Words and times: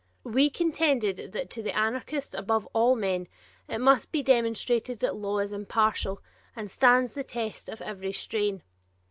We 0.23 0.49
contended 0.49 1.31
that 1.33 1.51
to 1.51 1.61
the 1.61 1.77
anarchist 1.77 2.33
above 2.33 2.67
all 2.73 2.95
men 2.95 3.27
it 3.69 3.77
must 3.79 4.11
be 4.11 4.23
demonstrated 4.23 4.97
that 4.97 5.15
law 5.15 5.37
is 5.37 5.53
impartial 5.53 6.23
and 6.55 6.71
stands 6.71 7.13
the 7.13 7.23
test 7.23 7.69
of 7.69 7.83
every 7.83 8.11
strain. 8.11 8.63